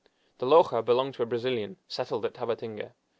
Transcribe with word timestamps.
The 0.39 0.47
loja 0.47 0.83
belonged 0.83 1.13
to 1.13 1.21
a 1.21 1.27
Brazilian 1.27 1.77
settled 1.87 2.25
at 2.25 2.33
Tabatinga. 2.33 2.93